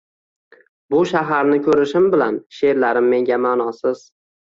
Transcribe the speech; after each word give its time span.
Bu 0.93 1.01
shaharni 1.09 1.59
ko‘rishim 1.67 2.07
bilan 2.13 2.39
she’rlarim 2.61 3.11
menga 3.13 3.39
ma’nosiz 3.45 4.03